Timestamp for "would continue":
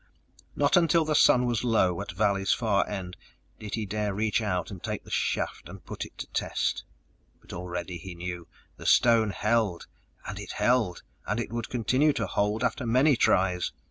11.51-12.13